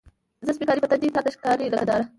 [0.45, 2.03] زما سپین کالي په تن دي، تا ته ښکاري لکه داره